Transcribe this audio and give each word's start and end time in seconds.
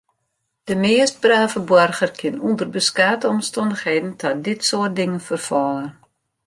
De 0.63 0.75
meast 0.85 1.17
brave 1.25 1.59
boarger 1.69 2.11
kin 2.19 2.35
ûnder 2.47 2.69
beskate 2.75 3.25
omstannichheden 3.35 4.11
ta 4.19 4.27
dit 4.45 4.61
soart 4.69 4.93
dingen 4.99 5.25
ferfalle. 5.27 5.87